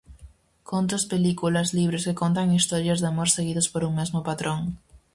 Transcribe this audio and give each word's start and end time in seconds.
Contos, 0.71 1.03
películas, 1.13 1.67
libros 1.77 2.05
que 2.05 2.15
contan 2.21 2.55
historias 2.59 2.99
de 3.01 3.07
amor 3.13 3.29
seguidas 3.37 3.67
por 3.71 3.81
un 3.87 3.93
mesmo 3.99 4.19
patrón. 4.27 4.61